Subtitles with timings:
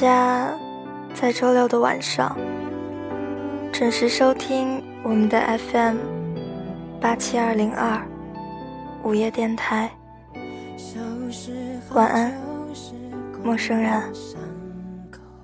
[0.00, 0.56] 家
[1.12, 2.38] 在周六的晚上
[3.72, 5.96] 准时收听我们的 FM
[7.00, 8.00] 八七二零二
[9.02, 9.90] 午夜电台。
[11.94, 12.32] 晚安，
[13.42, 14.00] 陌生人。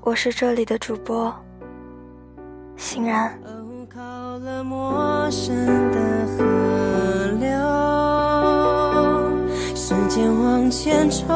[0.02, 1.34] 我是这里的主播
[2.77, 3.36] 欣然。
[9.74, 11.27] 时间往前，冲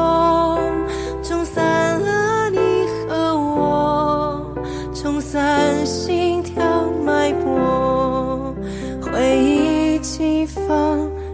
[5.31, 8.55] 散心跳脉搏，
[8.99, 10.65] 回忆起放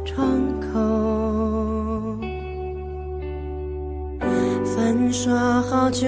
[0.03, 2.17] 窗口，
[4.65, 6.08] 粉刷好久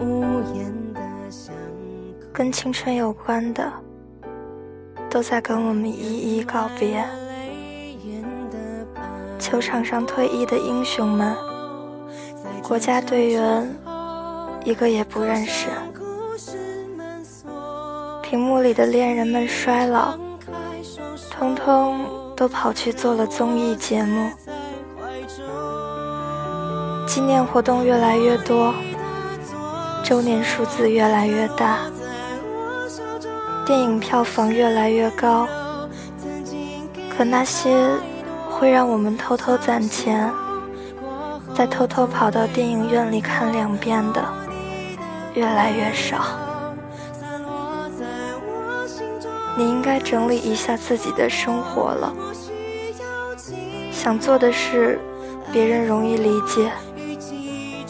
[0.00, 0.22] 无
[0.54, 1.54] 言的巷
[2.18, 2.26] 口。
[2.32, 3.70] 跟青春有关的，
[5.10, 7.04] 都在跟我们一一告别。
[9.38, 11.36] 球场上退役的英雄们，
[12.66, 13.68] 国家队员
[14.64, 15.68] 一个也不认识。
[18.30, 20.14] 屏幕里的恋人们衰老，
[21.32, 24.30] 通通都跑去做了综艺节目。
[27.08, 28.72] 纪念活动越来越多，
[30.04, 31.78] 周年数字越来越大，
[33.66, 35.48] 电影票房越来越高。
[37.18, 37.84] 可那些
[38.48, 40.30] 会让我们偷偷攒钱，
[41.52, 44.22] 再偷偷跑到电影院里看两遍的，
[45.34, 46.26] 越来越少。
[49.56, 52.14] 你应该整理一下自己的生活了。
[53.90, 54.98] 想做的事，
[55.52, 56.72] 别人容易理解，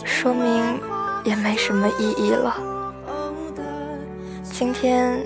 [0.05, 0.81] 说明
[1.25, 2.57] 也没什么意义了。
[4.43, 5.21] 今天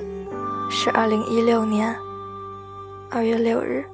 [0.70, 1.96] 是二零一六年
[3.10, 3.84] 二月六日。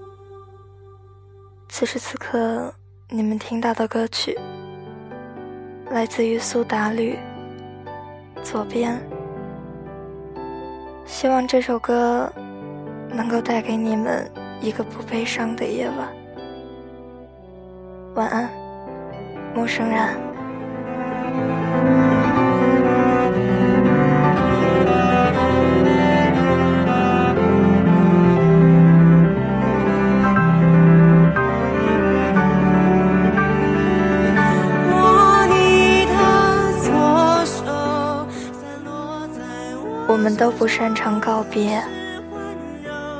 [1.68, 2.74] 此时此刻，
[3.08, 4.36] 你们听到的歌曲
[5.90, 7.16] 来自于苏打绿，
[8.42, 9.00] 《左边》。
[11.10, 12.32] 希望这首歌
[13.12, 16.08] 能够带给你们一个不悲伤的夜晚。
[18.14, 18.48] 晚安，
[19.52, 21.99] 陌生人。
[40.40, 41.84] 都不擅长告别，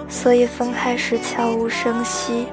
[0.09, 2.47] 所以分开时悄无声息，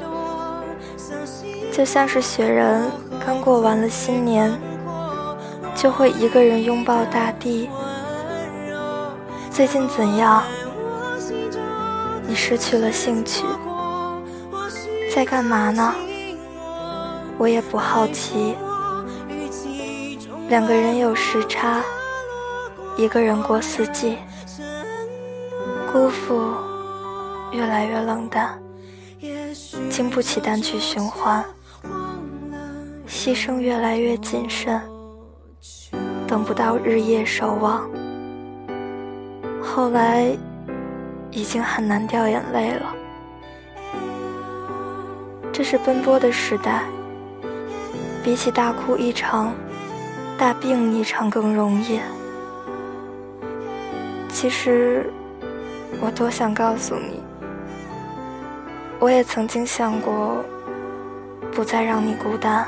[1.72, 2.84] 就像是雪人
[3.26, 4.54] 刚过完了新年，
[5.74, 7.70] 就会一个人拥抱大地。
[9.50, 10.44] 最近怎样？
[12.28, 13.46] 你失去了兴趣，
[15.16, 15.96] 在干嘛呢？
[17.38, 18.54] 我也不好奇。
[20.50, 21.82] 两个人有时差，
[22.98, 24.18] 一个人过四季。
[25.98, 26.54] 辜负
[27.52, 28.62] 越来越冷淡，
[29.90, 31.44] 经不起单曲循环；
[33.08, 34.80] 牺牲越来越谨慎，
[36.28, 37.90] 等不到日夜守望。
[39.60, 40.38] 后来
[41.32, 42.94] 已经很难掉眼泪了。
[45.52, 46.84] 这是奔波的时代，
[48.24, 49.52] 比起大哭一场、
[50.38, 52.00] 大病一场更容易。
[54.30, 55.12] 其实。
[56.02, 57.24] 我多想告诉你
[59.00, 60.44] 我也曾经想过
[61.52, 62.68] 不再让你孤单。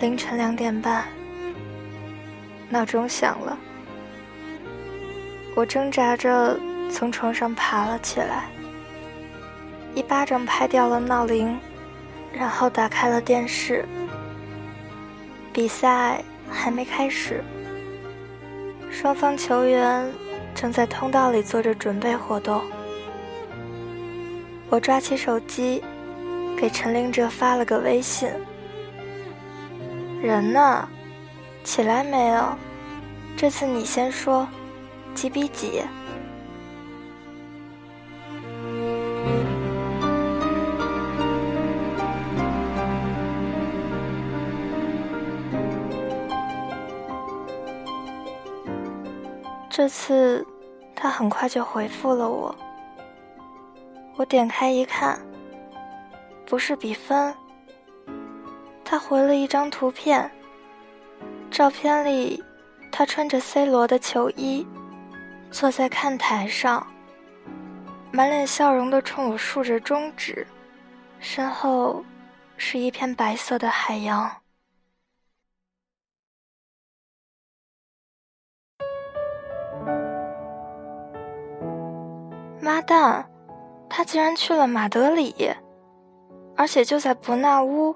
[0.00, 1.04] 凌晨两点半，
[2.70, 3.58] 闹钟响了。
[5.54, 6.58] 我挣扎着
[6.90, 8.44] 从床上爬了起来，
[9.94, 11.54] 一巴掌拍掉了闹铃，
[12.32, 13.84] 然后打开了电视。
[15.52, 17.44] 比赛还没开始，
[18.90, 20.10] 双方球员
[20.54, 22.62] 正在通道里做着准备活动。
[24.70, 25.82] 我抓起手机，
[26.56, 28.30] 给陈林哲发了个微信。
[30.20, 30.86] 人呢？
[31.64, 32.44] 起来没有？
[33.38, 34.46] 这次你先说，
[35.14, 35.82] 几比几？
[49.70, 50.46] 这次
[50.94, 52.54] 他很快就回复了我。
[54.16, 55.18] 我点开一看，
[56.44, 57.34] 不是比分。
[58.90, 60.28] 他回了一张图片，
[61.48, 62.42] 照片里，
[62.90, 64.66] 他穿着 C 罗的球衣，
[65.48, 66.84] 坐在看台上，
[68.10, 70.44] 满脸笑容的冲我竖着中指，
[71.20, 72.04] 身后
[72.56, 74.28] 是一片白色的海洋。
[82.60, 83.30] 妈蛋，
[83.88, 85.54] 他竟然去了马德里，
[86.56, 87.94] 而且就在伯纳乌。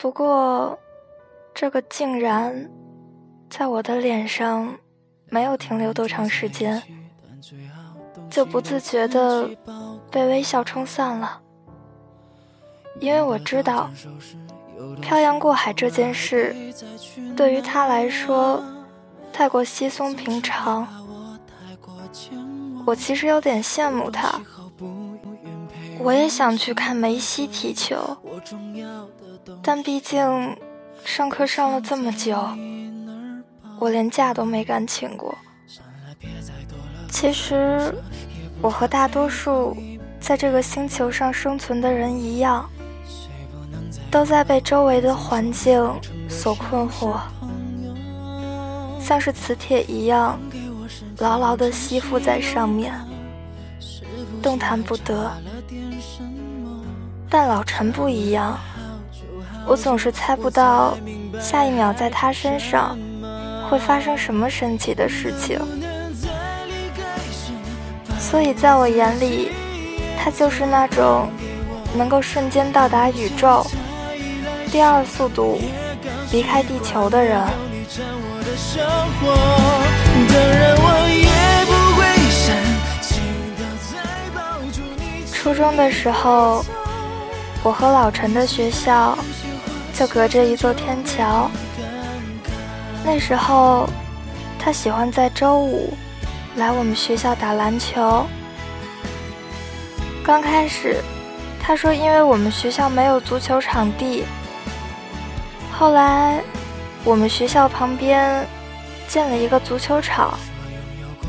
[0.00, 0.78] 不过，
[1.54, 2.70] 这个竟然
[3.50, 4.74] 在我的脸上
[5.28, 6.82] 没有停留多长时间，
[8.30, 9.46] 就不自觉的
[10.10, 11.42] 被微笑冲散了。
[12.98, 13.90] 因为我知道，
[15.02, 16.56] 漂洋过海这件事
[17.36, 18.64] 对于他来说
[19.30, 20.88] 太过稀松平常。
[22.86, 24.40] 我其实有点羡慕他，
[25.98, 28.16] 我也想去看梅西踢球。
[29.62, 30.56] 但毕竟，
[31.04, 32.36] 上课上了这么久，
[33.78, 35.36] 我连假都没敢请过。
[37.10, 37.94] 其实，
[38.60, 39.76] 我和大多数
[40.20, 42.68] 在这个星球上生存的人一样，
[44.10, 45.90] 都在被周围的环境
[46.28, 47.18] 所困惑，
[49.00, 50.38] 像是磁铁一样，
[51.18, 52.94] 牢牢地吸附在上面，
[54.42, 55.30] 动弹不得。
[57.28, 58.58] 但老陈不一样，
[59.66, 60.96] 我总是猜不到
[61.40, 62.98] 下一秒在他身上
[63.68, 65.60] 会发生什么神奇的事情，
[68.18, 69.52] 所以在我眼里，
[70.18, 71.28] 他就是那种
[71.96, 73.64] 能够瞬间到达宇宙、
[74.72, 75.60] 第二速度
[76.32, 77.40] 离开地球的人。
[85.32, 86.64] 初中的时候。
[87.62, 89.18] 我和老陈的学校
[90.00, 91.50] 就隔着一座天桥。
[93.04, 93.86] 那时候，
[94.58, 95.92] 他喜欢在周五
[96.56, 98.24] 来我们学校打篮球。
[100.24, 100.96] 刚开始，
[101.62, 104.24] 他说因为我们学校没有足球场地。
[105.70, 106.42] 后来，
[107.04, 108.46] 我们学校旁边
[109.06, 110.32] 建了一个足球场，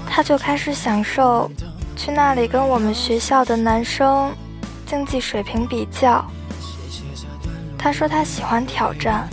[0.07, 1.51] 他就开始享受
[1.97, 4.31] 去那里跟我们学校的男生。
[4.85, 6.25] 竞技水平比较，
[7.81, 9.27] 他说他喜欢挑战。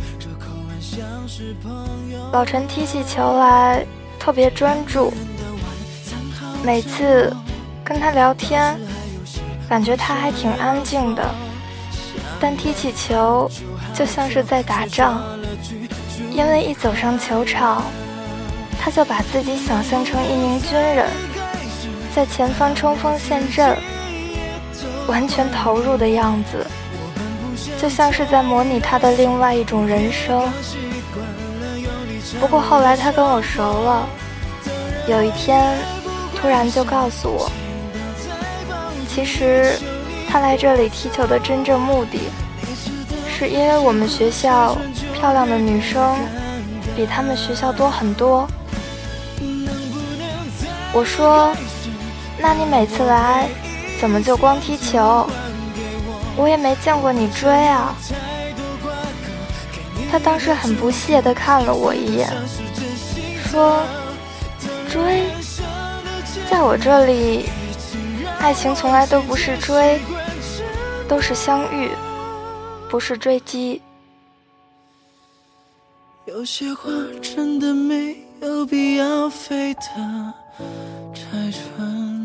[2.32, 3.84] 老陈踢起球来
[4.18, 5.12] 特别专注，
[6.64, 7.30] 每次
[7.84, 8.74] 跟他聊天，
[9.68, 11.22] 感觉他还挺安静的，
[12.40, 13.50] 但踢起球
[13.94, 15.22] 就像是在打仗，
[16.30, 17.82] 因为一走上球场，
[18.80, 21.06] 他就把自己想象成一名军人，
[22.14, 23.76] 在前方冲锋陷阵。
[25.06, 26.66] 完全投入的样子，
[27.80, 30.42] 就像是在模拟他的另外一种人生。
[32.40, 34.08] 不过后来他跟我熟了，
[35.06, 35.76] 有一天
[36.36, 37.50] 突然就告诉我，
[39.08, 39.72] 其实
[40.28, 42.20] 他来这里踢球的真正目的，
[43.28, 44.76] 是因为我们学校
[45.14, 46.16] 漂亮的女生
[46.94, 48.46] 比他们学校多很多。
[50.92, 51.54] 我说，
[52.38, 53.48] 那你每次来？
[54.00, 55.28] 怎么就光踢球？
[56.38, 57.94] 我也没见过你追啊！
[60.10, 62.32] 他当时很不屑地看了我一眼，
[63.50, 63.82] 说
[64.88, 65.24] ：“追，
[66.48, 67.50] 在我这里，
[68.38, 70.00] 爱情从来都不是追，
[71.08, 71.90] 都是相遇，
[72.88, 73.82] 不是追击。”
[76.24, 76.88] 有些话
[77.20, 79.80] 真的没有必要非得
[81.12, 82.17] 拆穿。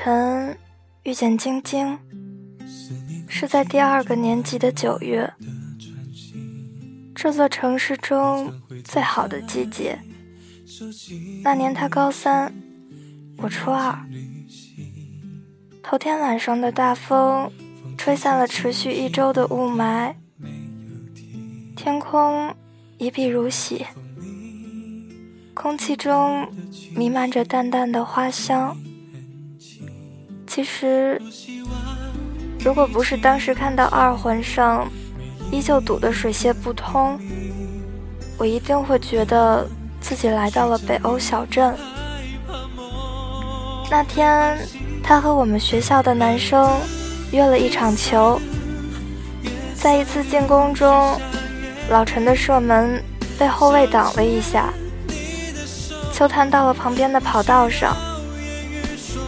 [0.00, 0.56] 晨
[1.02, 1.98] 遇见晶晶，
[3.28, 5.34] 是在第二个年级的九月，
[7.16, 8.52] 这座城市中
[8.84, 9.98] 最好的季节。
[11.42, 12.54] 那年他高三，
[13.38, 13.98] 我初二。
[15.82, 17.50] 头天晚上的大风。
[17.96, 20.14] 吹散了持续一周的雾霾，
[21.74, 22.54] 天空
[22.96, 23.84] 一碧如洗，
[25.52, 26.48] 空气中
[26.94, 28.76] 弥漫着淡淡的花香。
[30.48, 31.20] 其实，
[32.64, 34.88] 如果不是当时看到二环上
[35.52, 37.16] 依旧堵得水泄不通，
[38.36, 39.68] 我一定会觉得
[40.00, 41.76] 自己来到了北欧小镇。
[43.90, 44.58] 那天，
[45.04, 46.68] 他和我们学校的男生。
[47.30, 48.40] 约了一场球，
[49.74, 51.20] 在一次进攻中，
[51.90, 53.04] 老陈的射门
[53.38, 54.72] 被后卫挡了一下，
[56.10, 57.94] 球弹到了旁边的跑道上。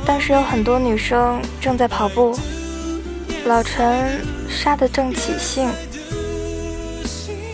[0.07, 2.37] 当时有很多女生正在跑步，
[3.47, 5.69] 老陈杀得正起兴，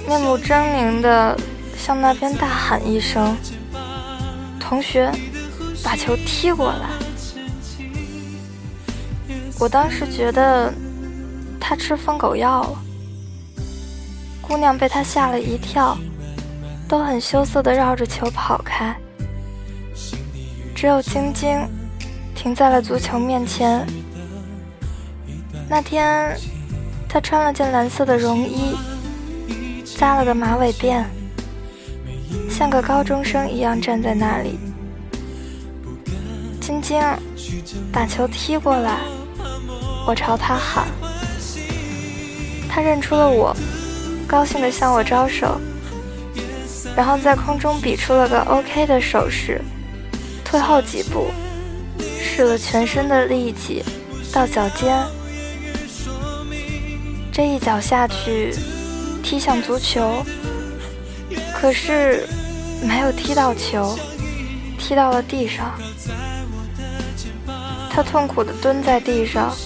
[0.09, 1.39] 面目狰狞地
[1.77, 3.37] 向那边大喊一声
[4.59, 5.13] ：“同学，
[5.85, 6.89] 把球踢过来！”
[9.61, 10.73] 我当时觉得
[11.61, 12.83] 他吃疯狗药了，
[14.41, 15.97] 姑娘被他吓了一跳，
[16.89, 18.97] 都很羞涩地绕着球跑开，
[20.75, 21.69] 只有晶晶
[22.47, 23.85] 停在了足球面前。
[25.69, 26.39] 那天，
[27.09, 28.77] 他穿了件蓝色的绒衣，
[29.99, 31.03] 扎了个马尾辫，
[32.49, 34.61] 像个高中生一样站在那里。
[36.61, 37.03] 晶晶，
[37.93, 39.01] 把球踢过来。
[40.07, 40.87] 我朝他喊，
[42.71, 43.57] 他认出了我，
[44.25, 45.61] 高兴地向我招手，
[46.95, 49.61] 然后在空中比出了个 OK 的手势，
[50.45, 51.27] 退后几步，
[52.37, 53.83] 使了全身的力气
[54.31, 54.95] 到脚尖，
[57.33, 58.55] 这一脚下去，
[59.23, 60.23] 踢向足球，
[61.55, 62.29] 可是
[62.83, 63.99] 没有踢到球，
[64.79, 65.81] 踢到了地上，
[67.91, 69.57] 他痛苦地蹲在地上。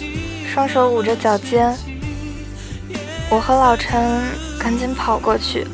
[0.55, 1.77] 双手捂着脚尖，
[3.31, 4.01] 我和老陈
[4.61, 5.67] 赶紧跑过去。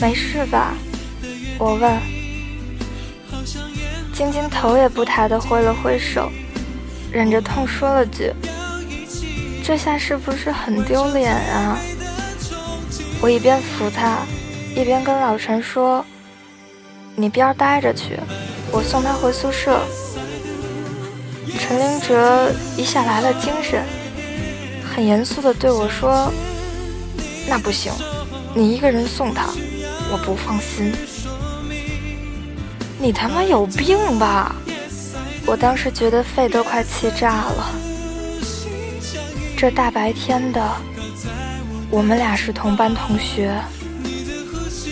[0.00, 0.74] 没事吧？
[1.58, 2.15] 我问。
[4.16, 6.32] 晶晶头也不抬地挥了挥手，
[7.12, 8.32] 忍着痛说了句
[9.62, 11.76] ：“这下是不是很丢脸啊？”
[13.20, 14.20] 我一边扶他，
[14.74, 16.02] 一边跟老陈说
[17.14, 18.18] ：“你边待着去，
[18.72, 19.82] 我送他回宿舍。”
[21.60, 23.84] 陈林哲一下来了精神，
[24.82, 26.32] 很严肃地对我说
[27.46, 27.92] ：“那不行，
[28.54, 29.50] 你一个人送他，
[30.10, 30.90] 我不放心。
[32.98, 34.54] 你他妈有病吧！”
[35.46, 37.70] 我当时觉得肺都快气炸了。
[39.56, 40.60] 这大白天的，
[41.90, 43.56] 我们俩是同班同学，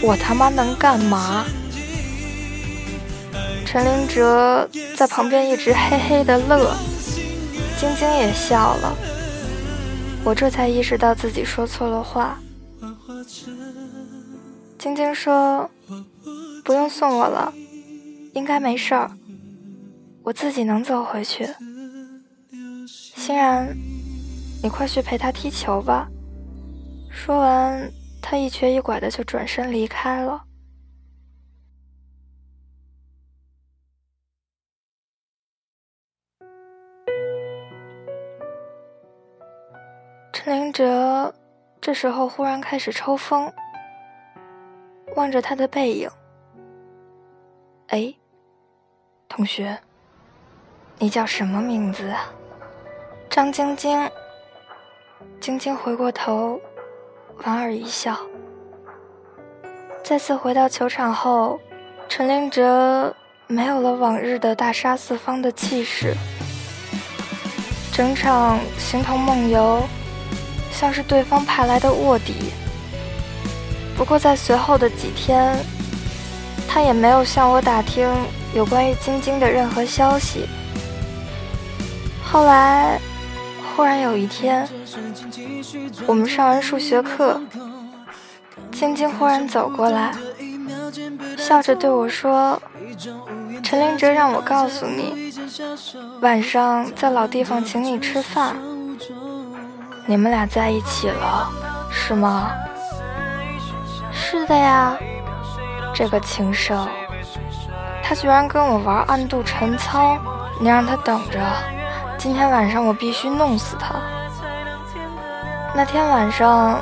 [0.01, 1.45] 我他妈能干嘛？
[3.67, 6.73] 陈林哲在旁边一直嘿嘿的乐，
[7.81, 8.97] 晶晶也笑了。
[10.23, 12.39] 我这才意识到自己说错了话。
[14.79, 15.69] 晶晶说
[16.65, 17.53] ：“不用送我了，
[18.35, 19.11] 应该没事儿，
[20.23, 21.49] 我自己能走回去。”
[22.87, 23.75] 欣然，
[24.63, 26.09] 你快去陪他踢球吧。
[27.11, 30.45] 说完，他一瘸一拐的就转身离开了。
[40.33, 41.35] 陈林哲
[41.81, 43.51] 这时候忽然开始抽风，
[45.17, 46.11] 望着他的背影。
[47.87, 48.15] 哎，
[49.37, 49.77] 同学，
[50.97, 52.31] 你叫什么名字啊？
[53.29, 54.09] 张晶晶。
[55.41, 56.61] 晶晶回过头，
[57.43, 58.17] 莞尔一笑。
[60.05, 61.59] 再次回到球场后，
[62.09, 63.13] 陈林哲
[63.49, 66.15] 没有了往日的大杀四方的气势，
[67.93, 69.83] 整场形同梦游。
[70.71, 72.53] 像是对方派来的卧底。
[73.97, 75.59] 不过在随后的几天，
[76.69, 78.09] 他也没有向我打听
[78.55, 80.47] 有关于晶晶的任何消息。
[82.23, 83.01] 后来，
[83.75, 84.69] 忽然有一天，
[86.07, 87.41] 我们上完数学课，
[88.71, 90.15] 晶晶忽然走过来，
[91.37, 92.61] 笑着对我说
[93.63, 95.33] ：“陈林哲让我告诉你，
[96.21, 98.57] 晚上在老地方请你吃饭。”
[100.07, 101.51] 你们俩在一起了，
[101.91, 102.53] 是吗？
[104.13, 104.97] 是的呀，
[105.95, 106.87] 这个禽兽，
[108.07, 110.19] 他居然跟我玩暗度陈仓，
[110.61, 111.41] 你让他等着，
[112.19, 113.95] 今天晚上我必须弄死他。
[115.75, 116.79] 那天晚上，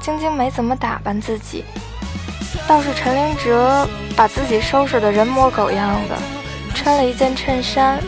[0.00, 1.62] 晶晶没怎么打扮自己，
[2.66, 6.16] 倒是陈林哲把自己收拾的人模狗样的，
[6.74, 7.98] 穿了一件衬衫，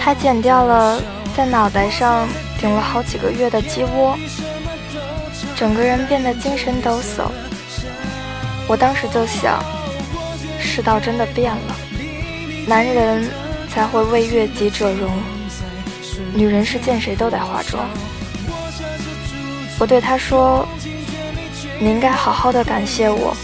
[0.00, 1.00] 还剪掉了
[1.36, 2.26] 在脑袋上。
[2.60, 4.16] 顶了好几个月的鸡窝，
[5.56, 7.24] 整个人变得精神抖擞。
[8.68, 9.60] 我当时就想，
[10.74, 11.76] 世道真的变了，
[12.66, 13.28] 男人
[13.68, 15.10] 才会为悦己者容，
[16.32, 17.86] 女人是见谁都得化妆。
[19.78, 20.66] 我对他说
[21.78, 23.36] ：“你应该好好的感谢我，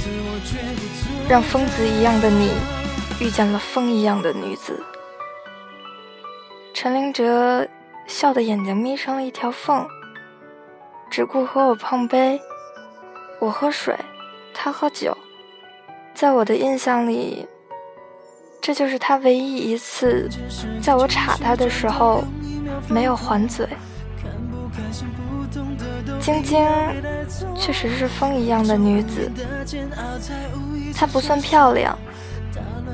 [1.29, 2.53] 让疯子一样的你
[3.21, 4.83] 遇见了风一样的女子。”
[6.73, 7.69] 陈林哲。
[8.07, 9.87] 笑的眼睛眯成了一条缝，
[11.11, 12.41] 只顾和我碰杯。
[13.38, 13.95] 我喝水，
[14.55, 15.14] 他喝酒。
[16.18, 17.46] 在我的印象里，
[18.61, 20.28] 这就是他唯一一次
[20.83, 22.24] 在我插他的时候
[22.88, 23.68] 没有还嘴。
[26.18, 26.59] 晶晶
[27.57, 29.31] 确实是风一样的女子，
[30.92, 31.96] 她不算漂亮，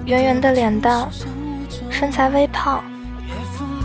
[0.04, 1.08] 圆圆的脸蛋，
[1.88, 2.84] 身材微胖。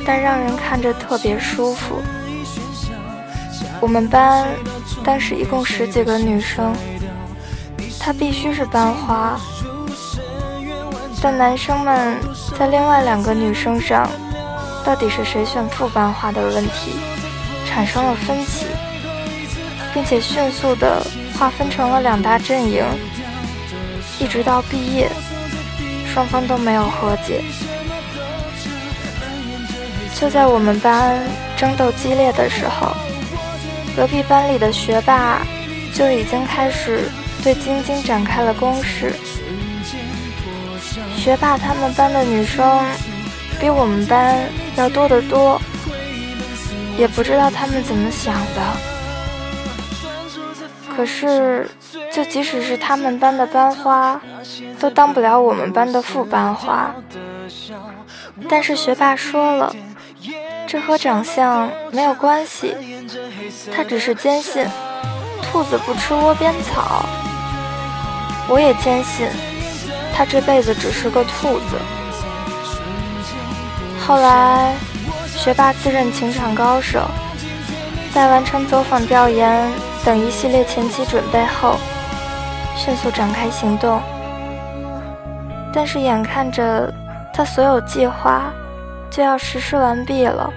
[0.06, 1.96] 但让人看着特别舒服。
[3.80, 4.50] 我们班
[5.02, 6.74] 当时一共十几个女生，
[8.00, 9.40] 她必须是班花。
[11.22, 12.18] 但男生们
[12.58, 14.10] 在另外两个女生上，
[14.86, 16.94] 到底是谁选副班花的问题，
[17.66, 18.66] 产生了分歧，
[19.94, 21.06] 并且迅速的
[21.38, 22.86] 划分成了两大阵营，
[24.18, 25.10] 一直到毕业，
[26.14, 27.44] 双方都没有和解。
[30.16, 31.20] 就在我们班
[31.58, 32.96] 争斗激烈的时候，
[33.94, 35.42] 隔壁班里的学霸
[35.94, 37.10] 就已经开始
[37.44, 39.14] 对晶晶展开了攻势。
[41.16, 42.82] 学霸他们班的女生
[43.60, 44.38] 比我们班
[44.76, 45.60] 要多得多，
[46.98, 48.62] 也不知道他们怎么想的。
[50.96, 51.70] 可是，
[52.12, 54.20] 就即使是他们班的班花，
[54.80, 56.94] 都当不了我们班的副班花。
[58.50, 59.76] 但是学霸说了。
[60.68, 62.76] 这和长相没有关系，
[63.76, 64.64] 他只是坚信
[65.42, 67.04] 兔子不吃窝边草。
[68.50, 69.28] 我也坚信
[70.14, 71.78] 他这辈子只是个兔子。
[74.06, 74.74] 后来，
[75.28, 77.08] 学霸自认情场高手，
[78.12, 79.72] 在完成走访调研
[80.04, 81.78] 等一系列前期准备后，
[82.76, 84.02] 迅速展开行动。
[85.72, 86.92] 但是眼看着
[87.34, 88.52] 他所有计划。
[89.12, 90.54] 就要实施完毕了，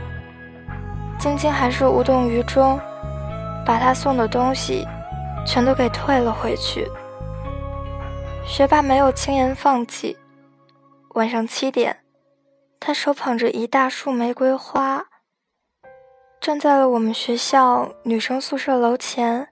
[1.19, 2.79] 晶晶还是无动于衷，
[3.65, 4.87] 把他送的东西
[5.47, 6.87] 全都给退了回去。
[8.45, 10.17] 学霸没有轻言放弃。
[11.11, 12.05] 晚上七点，
[12.81, 15.07] 他手捧着一大束玫瑰花，
[16.41, 19.49] 站在了我们学校女生宿舍楼前，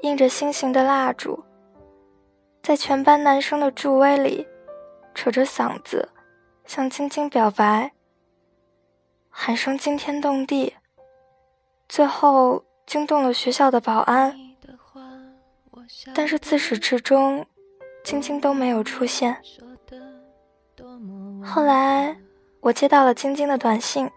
[0.00, 1.44] 印着星星的蜡烛，
[2.62, 4.46] 在全班男生的助威里，
[5.14, 6.10] 扯着嗓子。
[6.64, 7.92] 向晶晶表白，
[9.30, 10.74] 喊声惊天动地，
[11.88, 14.36] 最后惊动了学校的保安。
[16.12, 17.46] 但是自始至终，
[18.06, 19.36] 晶晶都没有出现。
[21.44, 22.16] 后来
[22.60, 24.08] 我接到了晶晶的短信，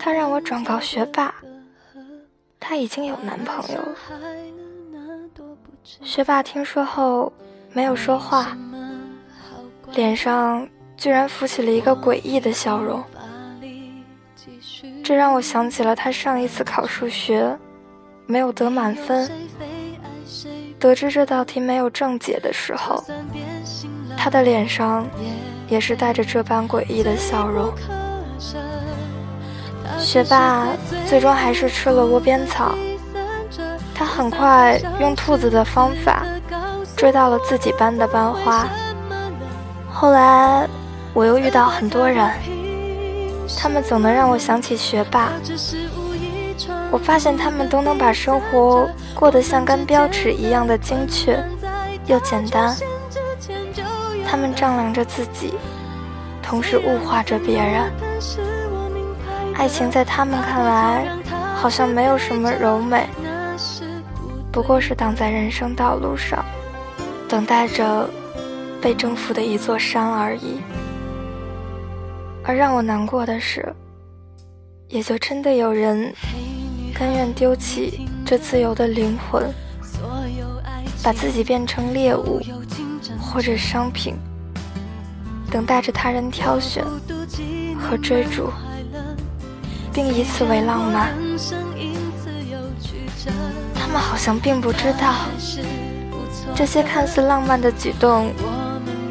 [0.00, 1.32] 她让我转告学霸，
[2.58, 3.96] 她已经有男朋友了。
[5.84, 7.32] 学霸听说后
[7.72, 8.58] 没有说话，
[9.92, 10.68] 脸上。
[10.96, 13.02] 居然浮起了一个诡异的笑容，
[15.02, 17.58] 这让我想起了他上一次考数学
[18.26, 19.28] 没有得满分，
[20.84, 23.02] 得知这道题没有正解的时候，
[24.18, 25.06] 他的脸上
[25.66, 27.72] 也是带着这般诡异的笑容。
[29.98, 30.66] 学霸
[31.06, 32.74] 最终还是吃了窝边草，
[33.94, 36.22] 他很快用兔子的方法
[36.94, 38.68] 追到了自己班的班花，
[39.90, 40.68] 后来。
[41.14, 42.28] 我又遇到很多人，
[43.56, 45.30] 他们总能让我想起学霸。
[46.94, 51.44] 我发现他们都能把生活过得像根标尺一样的精确
[52.06, 52.72] 又简单。
[54.24, 55.54] 他们丈量着自己，
[56.40, 57.90] 同时物化着别人。
[59.56, 61.04] 爱情在他们看来
[61.56, 63.08] 好像没有什么柔美，
[64.52, 66.44] 不过是挡在人生道路上，
[67.28, 68.08] 等待着
[68.80, 70.60] 被征服的一座山而已。
[72.44, 73.74] 而让我难过的是，
[74.86, 76.14] 也就真的有人
[76.94, 79.52] 甘愿丢弃这自由的灵魂，
[81.02, 82.40] 把自己变成猎物
[83.20, 84.14] 或者商品，
[85.50, 86.84] 等待着他人挑选
[87.76, 88.48] 和追逐，
[89.92, 91.12] 并以此为浪漫。
[93.74, 95.14] 他们好像并不知道，
[96.54, 98.32] 这些看似浪漫的举动，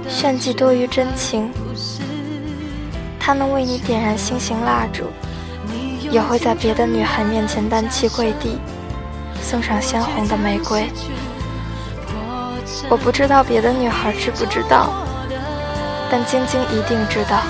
[0.08, 1.52] 炫技多于真情。
[3.20, 5.06] 他能为你点燃心形蜡烛，
[6.14, 8.60] 也会在别的女孩面前单膝跪地，
[9.42, 10.88] 送上鲜红的玫瑰。
[12.88, 14.94] 我不知道别的女孩知不知道，
[16.12, 17.42] 但晶晶一定知道。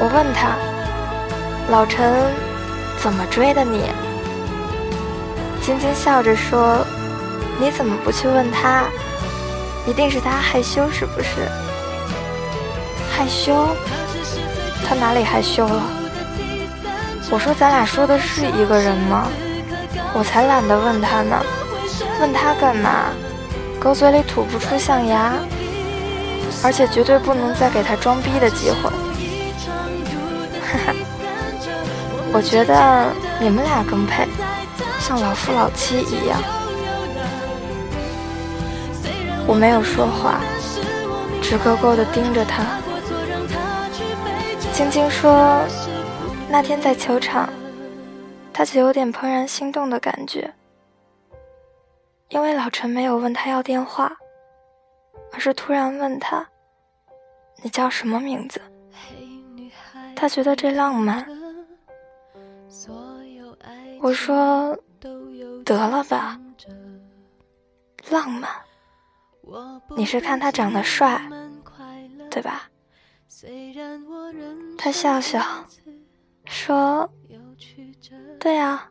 [0.00, 0.56] 我问她
[1.70, 2.14] ：“老陈
[2.96, 3.90] 怎么追的你？”
[5.60, 6.78] 晶晶笑着说
[7.60, 8.84] ：“你怎么不去问他？
[9.86, 11.46] 一定是他害羞，是不是？
[13.14, 13.68] 害羞？”
[14.88, 15.82] 他哪里害羞了？
[17.32, 19.26] 我说咱俩说的是一个人吗？
[20.12, 21.42] 我才懒得问他呢，
[22.20, 23.06] 问他干嘛？
[23.80, 25.32] 狗嘴里吐不出象牙，
[26.62, 28.90] 而且绝对不能再给他装逼的机会。
[30.60, 30.94] 哈哈，
[32.34, 33.06] 我觉得
[33.40, 34.28] 你们俩更配，
[35.00, 36.38] 像老夫老妻一样。
[39.46, 40.42] 我没有说话，
[41.40, 42.62] 直勾勾地盯着他。
[44.74, 45.64] 晶晶说
[46.52, 47.48] ：“那天在球场，
[48.52, 50.52] 他就有点怦然心动的感觉，
[52.28, 54.14] 因为老陈没有问他要电话，
[55.32, 56.46] 而是突然问他
[57.64, 58.60] ：‘你叫什么名字？’
[60.14, 61.26] 他觉得这浪漫。
[64.02, 64.78] 我说
[65.64, 66.38] ：‘得了吧，
[68.10, 68.50] 浪漫。
[69.96, 71.18] 你是看他长得帅，
[72.30, 72.68] 对吧？’
[74.76, 75.40] 他笑笑
[76.52, 77.10] 说
[78.38, 78.90] ：“对啊，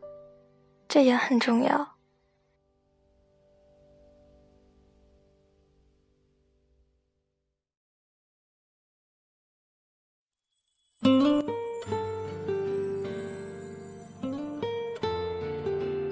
[0.87, 1.87] 这也很重要。”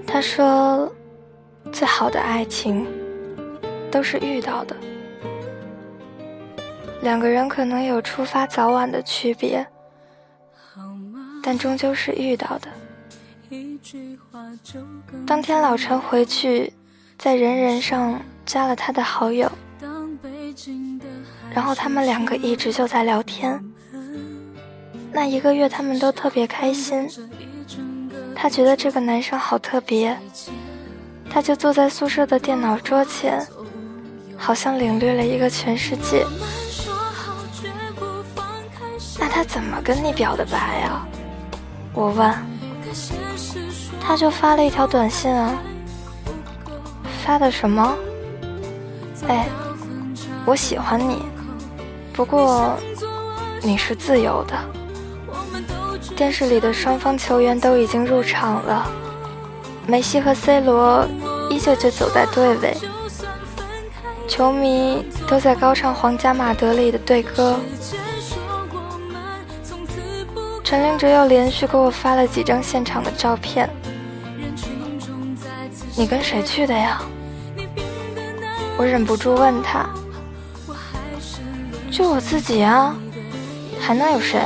[0.05, 0.93] 他说
[1.73, 2.85] ：“最好的爱情
[3.89, 4.75] 都是遇到的。
[7.01, 9.65] 两个人可能有出发早晚的区别，
[11.41, 12.67] 但终究是遇到的。”
[15.25, 16.71] 当天老陈回去，
[17.17, 19.51] 在人人上加了他的好友，
[21.53, 23.59] 然后他们两个一直就在聊天。
[25.11, 27.09] 那一个月，他们都特别开心。
[28.35, 30.15] 他觉得这个男生好特别，
[31.29, 33.45] 他就坐在宿舍的电脑桌前，
[34.37, 36.23] 好像领略了一个全世界。
[39.19, 41.07] 那他怎么跟你表的白啊？
[41.93, 42.33] 我问。
[44.01, 45.55] 他就发了一条短信啊。
[47.23, 47.95] 发的什么？
[49.27, 49.47] 哎，
[50.45, 51.21] 我喜欢你，
[52.11, 52.75] 不过
[53.61, 54.55] 你是自由的。
[56.15, 58.89] 电视里的双方球员都已经入场了，
[59.85, 61.07] 梅西和 C 罗
[61.49, 62.75] 依旧就走在队尾，
[64.27, 67.59] 球迷都在高唱《皇家马德里》的队歌。
[70.69, 73.67] 陈林哲又连续给我发了几张现场的照片，
[75.97, 77.01] 你跟谁去的呀？
[78.77, 79.89] 我忍不住问他，
[81.89, 82.95] 就我自己啊，
[83.79, 84.39] 还能有谁？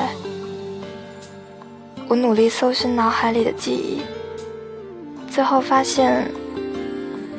[2.08, 4.02] 我努力搜寻脑海里的记忆，
[5.30, 6.32] 最后发现，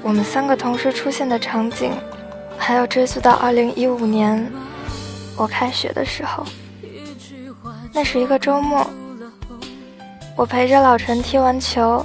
[0.02, 1.92] 我们三个同时出现的场景，
[2.58, 4.52] 还要追溯到2015年
[5.38, 6.44] 我开学的时候。
[7.96, 8.84] 那是一个周末，
[10.36, 12.04] 我陪着老陈踢完球，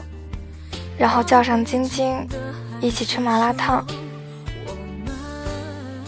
[0.99, 2.27] 然后叫上晶晶
[2.79, 3.83] 一起吃麻辣烫。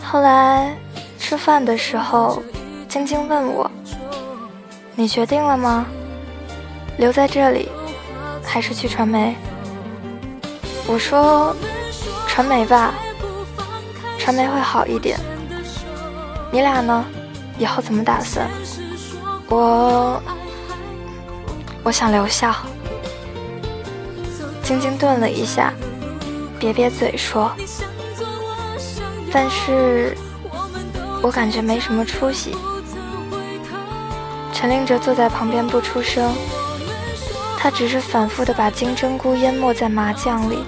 [0.04, 0.76] 后来
[1.18, 2.44] 吃饭的时候，
[2.88, 3.70] 晶晶问我
[4.94, 5.88] ：“你决定了吗？”
[6.98, 7.68] 留在这里，
[8.44, 9.36] 还是去传媒？
[10.86, 11.56] 我说，
[12.28, 12.94] 传媒吧，
[14.20, 15.20] 传媒会好一点。
[16.52, 17.04] 你俩呢？
[17.58, 18.48] 以后怎么打算？
[19.54, 20.24] 我，
[21.84, 22.56] 我想留校。
[24.64, 25.74] 晶晶顿了一下，
[26.58, 27.52] 瘪瘪嘴说
[29.30, 30.16] ：“但是，
[31.22, 32.56] 我感觉没什么出息。”
[34.56, 36.34] 陈令哲坐在旁边不出声。
[37.58, 40.64] 他只是反复的把金针菇淹没在麻酱里。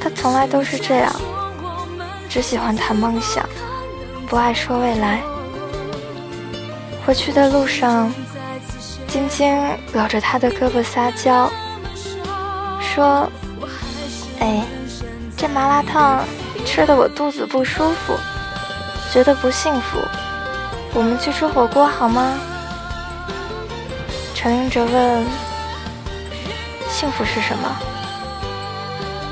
[0.00, 1.14] 他从来都是这样，
[2.28, 3.46] 只喜欢谈梦想，
[4.26, 5.22] 不爱说未来。
[7.04, 8.12] 回去的路上，
[9.08, 9.56] 晶晶
[9.92, 11.50] 搂着他的胳膊撒娇，
[12.80, 13.28] 说
[14.38, 14.62] ：“哎，
[15.36, 16.24] 这麻辣烫
[16.64, 18.16] 吃的我肚子不舒服，
[19.12, 19.98] 觉得不幸福。
[20.94, 22.38] 我们去吃火锅好吗？”
[24.34, 25.26] 陈林哲问
[26.88, 27.76] ：“幸福是什么？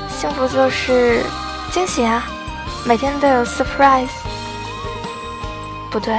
[0.09, 1.23] 幸福就是
[1.71, 2.23] 惊喜啊，
[2.85, 4.09] 每天都有 surprise。
[5.89, 6.15] 不对，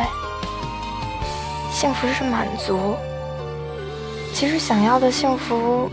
[1.82, 2.94] 幸福是满足。
[4.32, 5.90] 其实想要的幸福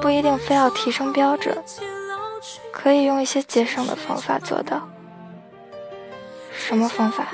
[0.00, 1.62] 不一定非要提升标准，
[2.72, 4.88] 可以用一些节省的方法做到。
[6.50, 7.26] 什么方法？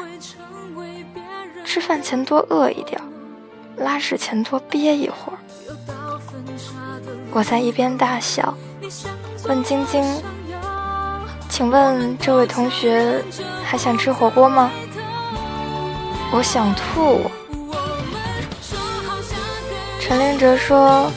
[1.64, 3.00] 吃饭前多饿一点。”
[3.78, 5.38] 拉屎前多憋一会儿，
[7.30, 8.52] 我在一边大笑，
[9.44, 10.02] 问晶晶
[11.48, 13.22] ：“请问这位同学
[13.62, 14.72] 还想吃火锅吗？”
[16.34, 17.30] 我想吐。
[20.06, 21.10] 陈林哲说：“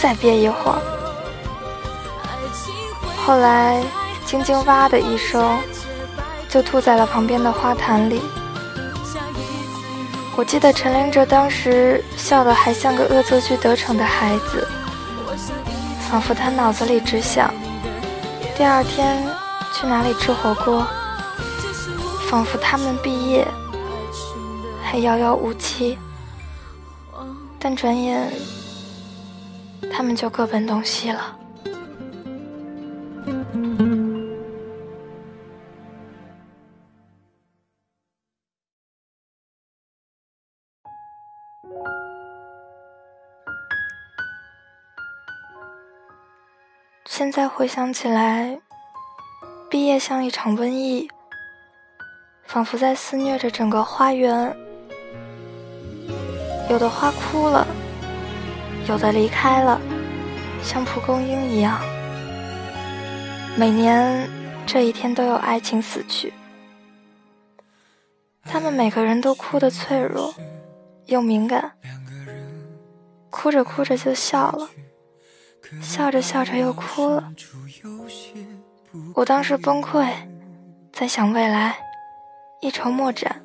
[0.00, 0.80] 再憋一会儿。”
[3.22, 3.84] 后来，
[4.24, 5.58] 晶晶哇的一声，
[6.48, 8.22] 就吐在了旁边的花坛里。
[10.36, 14.66] 我记得陈林哲当时笑得还像个恶作剧得逞的孩子，
[16.10, 17.52] 仿佛他脑子里只想
[18.56, 19.22] 第二天
[19.74, 20.86] 去哪里吃火锅，
[22.30, 23.46] 仿佛他们毕业
[24.82, 25.98] 还遥遥无期，
[27.66, 28.30] 但转眼
[29.90, 31.34] 他们就各奔东西了。
[47.06, 48.60] 现在回想起来，
[49.70, 51.08] 毕业像一场瘟疫，
[52.42, 54.54] 仿佛在肆虐着整个花园。
[56.74, 57.64] 有的花枯了，
[58.88, 59.80] 有的离开了，
[60.60, 61.78] 像蒲公英一样。
[63.56, 64.28] 每年
[64.66, 66.32] 这一天都有爱情死去，
[68.42, 70.34] 他们每个人都哭得脆弱
[71.06, 71.74] 又敏感，
[73.30, 74.68] 哭着哭着就笑了，
[75.80, 77.32] 笑着笑着又哭了。
[79.14, 80.12] 我当时崩溃，
[80.92, 81.76] 在想未来，
[82.60, 83.43] 一筹莫展，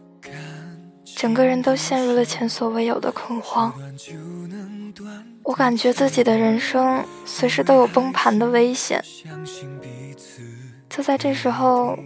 [1.19, 3.73] 整个人都陷入了前所未有的恐慌。
[5.43, 9.03] 我感觉自己的人生随时都有崩盘的危险。
[10.89, 11.99] 就在这时候，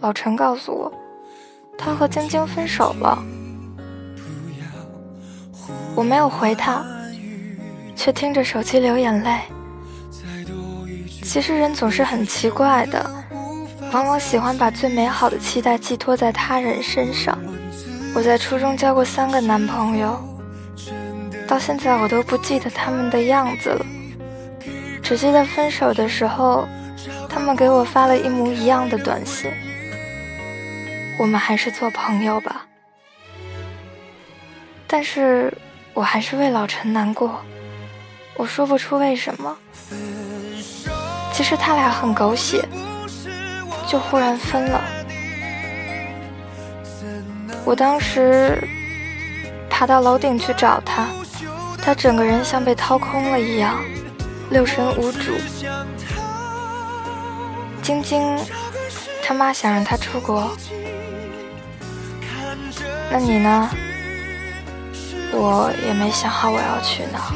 [0.00, 0.92] 老陈告诉我，
[1.78, 3.24] 他和晶晶分手了。
[5.94, 6.84] 我没有回他，
[7.96, 9.40] 却听着手机流眼泪。
[11.22, 13.10] 其实人总是很奇怪的，
[13.92, 17.38] 往往喜欢把最美好的期待寄托在他人身上。
[18.14, 20.22] 我在初中交过三个男朋友，
[21.48, 23.86] 到现在我都不记得他们的样子了，
[25.02, 26.68] 只记得分手的时候，
[27.28, 29.50] 他们给我发了一模一样的短信
[31.18, 32.66] ：“我们还是做朋友吧。”
[34.86, 35.52] 但是
[35.94, 37.40] 我还是为老陈难过，
[38.36, 39.56] 我说不出为什么。
[41.32, 42.62] 其实他俩很狗血，
[43.88, 44.82] 就忽然分了。
[47.64, 48.58] 我当时
[49.70, 51.06] 爬到楼顶去找他，
[51.80, 53.78] 他整个人像被掏空了一样，
[54.50, 55.32] 六神无主。
[57.82, 58.36] 晶晶
[59.24, 60.50] 他妈想让他出国，
[63.10, 63.70] 那你呢？
[65.32, 67.32] 我也没想好我要去哪。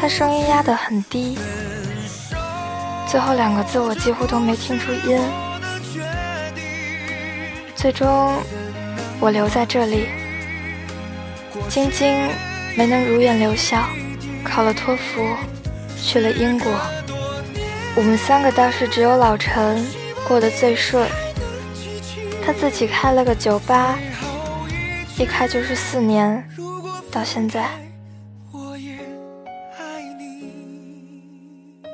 [0.00, 1.36] 他声音压得很低。
[3.08, 5.20] 最后两个字我几乎都没听出音。
[7.80, 8.34] 最终，
[9.20, 10.08] 我留在这里。
[11.66, 12.28] 晶晶
[12.76, 13.82] 没能如愿留校，
[14.44, 15.24] 考了托福，
[15.96, 16.70] 去了英国。
[17.96, 19.82] 我们三个倒是只有老陈
[20.28, 21.08] 过得最顺。
[22.44, 23.98] 他自己开了个酒吧，
[25.16, 26.46] 一开就是四年，
[27.10, 27.66] 到现在。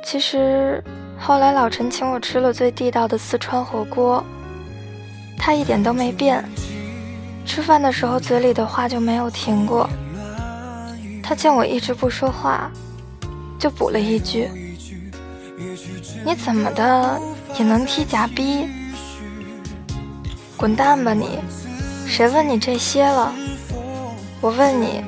[0.05, 0.83] 其实。
[1.19, 4.23] 后来老陈请我吃了最地道的四川火锅，
[5.39, 6.45] 他一点都没变，
[7.45, 9.89] 吃饭的时候嘴里的话就没有停过。
[11.23, 12.71] 他见我一直不说话，
[13.59, 14.49] 就补了一句
[16.25, 17.21] ：“你怎么的
[17.59, 18.69] 也能踢假逼？
[20.57, 21.39] 滚蛋吧你！
[22.07, 23.33] 谁问你这些了？
[24.41, 25.03] 我问你，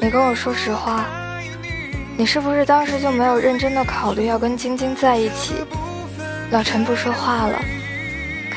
[0.00, 1.06] 你跟我说实话。”
[2.16, 5.54] 你是不是当时就没有认真的考虑要跟晶晶在一起？
[6.50, 7.60] 老陈不说话了，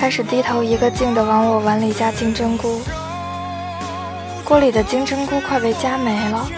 [0.02, 2.82] 开始低头一个劲的往我碗里加金针菇。
[4.44, 6.50] 锅里的金针菇快被夹没了。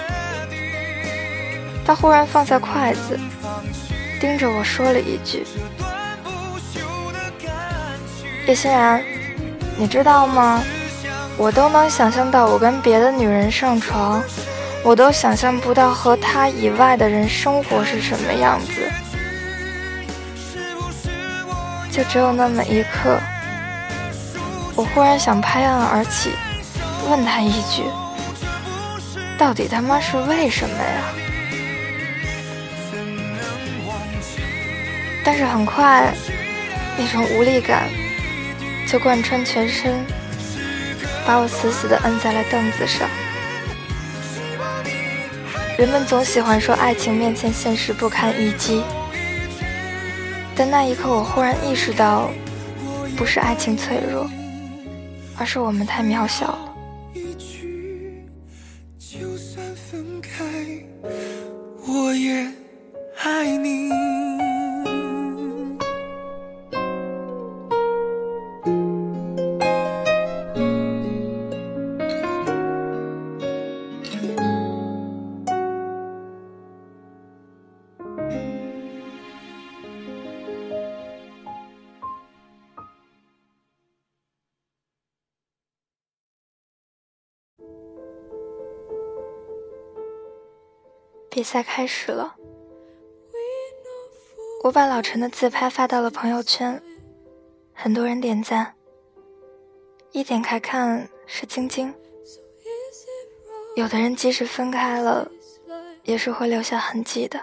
[1.85, 3.19] 他忽然放下筷子，
[4.21, 5.45] 盯着我说了一句
[8.47, 9.03] ：“叶欣然，
[9.77, 10.63] 你知道吗？
[11.35, 14.23] 我都能想象到我跟别的女人上床。”
[14.85, 18.89] 我都想象不到和他以外的人生活是什么样子，
[21.91, 23.17] 就只有那么一刻，
[24.75, 26.31] 我忽然想拍案而起，
[27.09, 27.83] 问他一句：
[29.37, 31.01] 到底他妈是为什么呀？
[35.23, 36.13] 但是很快，
[36.97, 37.83] 那种无力感
[38.87, 40.03] 就贯穿全身，
[41.25, 43.07] 把我死死地摁在了凳子上。
[45.77, 48.83] 人们总喜欢说爱情面前现实不堪一击，
[50.55, 52.29] 但那一刻我忽然意识到，
[53.15, 54.29] 不是爱情脆弱，
[55.37, 56.72] 而是我们太渺小了。
[91.43, 92.35] 比赛开始了，
[94.63, 96.81] 我把老陈的自拍发到了朋友圈，
[97.73, 98.75] 很多人点赞。
[100.13, 101.93] 一点开看是晶晶，
[103.75, 105.29] 有的人即使分开了，
[106.03, 107.37] 也是会留下痕迹的。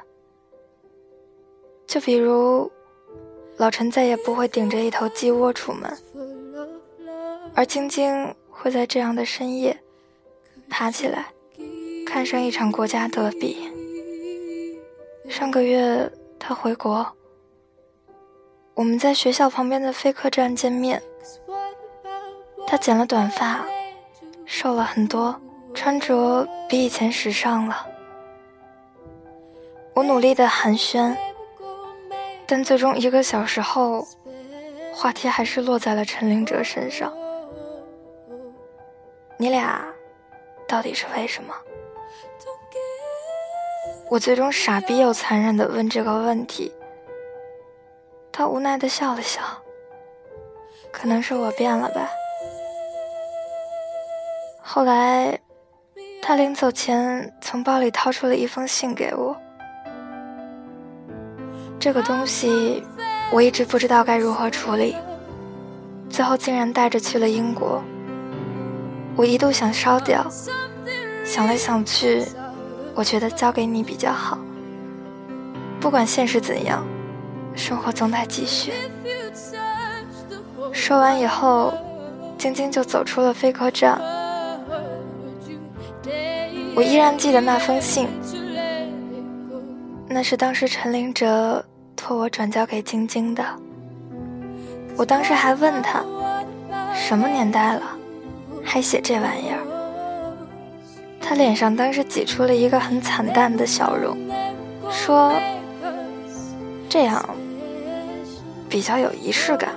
[1.86, 2.72] 就比如，
[3.58, 5.94] 老陈再也不会顶着一头鸡窝出门，
[7.54, 9.78] 而晶晶会在这样的深夜
[10.70, 11.34] 爬起来，
[12.06, 13.69] 看上一场国家德比。
[15.30, 16.10] 上个月
[16.40, 17.06] 他回国，
[18.74, 21.00] 我们在学校旁边的飞客站见面。
[22.66, 23.64] 他剪了短发，
[24.44, 25.40] 瘦了很多，
[25.72, 27.86] 穿着比以前时尚了。
[29.94, 31.16] 我努力的寒暄，
[32.44, 34.04] 但最终一个小时后，
[34.92, 37.16] 话题还是落在了陈林哲身上。
[39.36, 39.80] 你俩
[40.66, 41.54] 到底是为什么？
[44.10, 46.72] 我最终傻逼又残忍的问这个问题。
[48.32, 49.40] 他无奈的笑了笑。
[50.92, 52.10] 可能是我变了吧。
[54.60, 55.38] 后来，
[56.20, 59.36] 他临走前从包里掏出了一封信给我。
[61.78, 62.84] 这个东西
[63.32, 64.96] 我一直不知道该如何处理，
[66.08, 67.80] 最后竟然带着去了英国。
[69.14, 70.26] 我一度想烧掉，
[71.24, 72.24] 想来想去，
[73.00, 74.36] 我觉得交给你比较好。
[75.80, 76.84] 不管现实怎样，
[77.54, 78.74] 生活总得继续。
[80.70, 81.72] 说完以后，
[82.36, 83.98] 晶晶就走出了飞客站。
[86.76, 88.06] 我依然记得那封信，
[90.06, 91.64] 那是当时陈林哲。
[91.96, 93.42] 托我转交给晶晶的，
[94.98, 96.04] 我当时还问他，
[96.94, 97.82] 什么年代了，
[98.62, 99.69] 还写这玩意儿？
[101.30, 104.18] 他脸上当时挤出了一个很惨淡的笑容，
[104.90, 105.32] 说
[106.90, 107.24] ：“这样
[108.68, 109.70] 比较有仪式感。”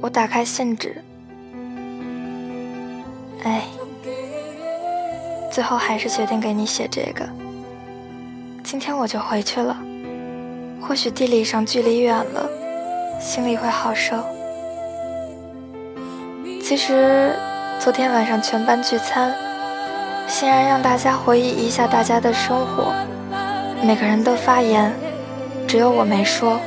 [0.00, 0.96] 我打开信纸，
[3.44, 3.64] 哎，
[5.50, 7.28] 最后还是决定给你写这个。
[8.64, 9.76] 今天我就回去了。
[10.80, 12.48] 或许地理上距离远了，
[13.20, 14.16] 心里会好受。
[16.62, 17.36] 其实
[17.78, 19.34] 昨天晚上全班聚餐，
[20.28, 22.92] 欣然让大家回忆一下大家的生活，
[23.82, 24.92] 每个人都发言，
[25.68, 26.58] 只有我没说。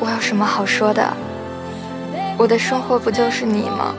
[0.00, 1.12] 我有什么好说的？
[2.36, 3.94] 我的生活不就是你吗？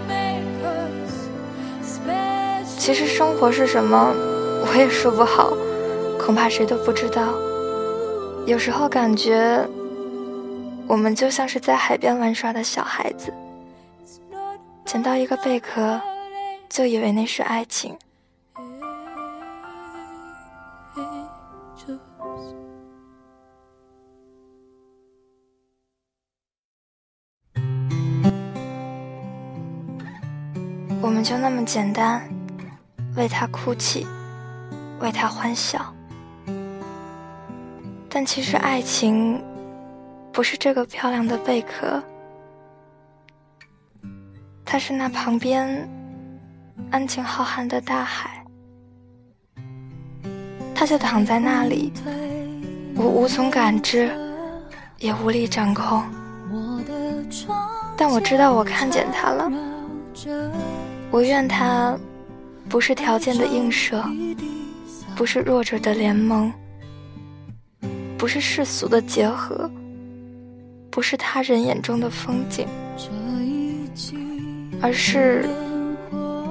[2.77, 4.13] 其实生活是什么，
[4.65, 5.51] 我也说不好，
[6.17, 7.33] 恐怕谁都不知道。
[8.45, 9.67] 有时候感觉，
[10.87, 13.33] 我们就像是在海边玩耍的小孩子，
[14.85, 15.99] 捡到一个贝壳，
[16.69, 17.97] 就以为那是爱情。
[31.09, 32.21] 我们就那么简单，
[33.15, 34.05] 为他哭泣，
[34.99, 35.91] 为他欢笑。
[38.07, 39.43] 但其实爱情，
[40.31, 41.99] 不是这个漂亮的贝壳，
[44.63, 45.89] 它是那旁边
[46.91, 48.45] 安静浩瀚的大海。
[50.75, 51.91] 它就躺在那里，
[52.95, 54.11] 我无从感知，
[54.99, 56.03] 也无力掌控。
[57.97, 59.51] 但我知道我看见它了。
[61.11, 61.97] 我愿它
[62.69, 64.03] 不是条件的映射，
[65.15, 66.51] 不是弱者的联盟。
[68.17, 69.71] 不是世俗的结合，
[70.91, 72.67] 不是他人眼中的风景，
[74.81, 75.47] 而是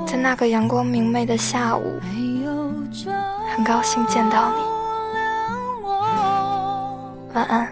[0.07, 2.01] 在那个阳光明媚的下午，
[3.55, 4.63] 很高兴见到你。
[7.35, 7.69] 晚安，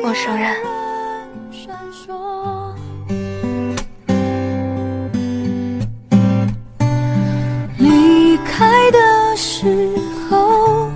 [0.00, 0.56] 陌生人。
[9.60, 9.66] 时
[10.30, 10.88] 候。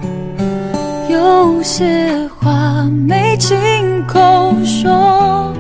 [1.09, 3.59] 有些话没亲
[4.07, 5.53] 口说，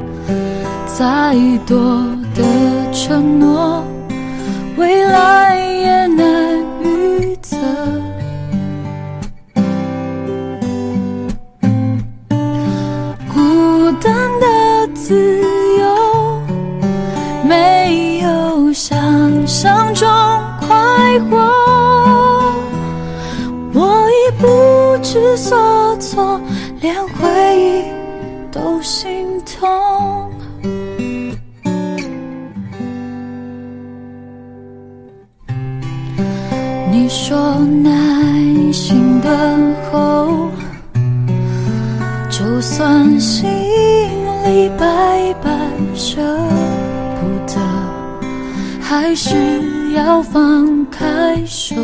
[0.86, 1.34] 再
[1.66, 1.76] 多
[2.32, 2.42] 的
[2.92, 3.71] 承诺，
[26.82, 27.84] 连回忆
[28.50, 30.28] 都心痛。
[36.90, 40.50] 你说耐心等候，
[42.28, 43.48] 就算心
[44.44, 46.20] 里百般舍
[47.14, 47.60] 不得，
[48.80, 49.36] 还是
[49.94, 51.76] 要放开手。